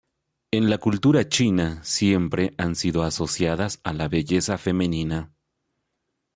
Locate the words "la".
0.71-0.79, 3.93-4.07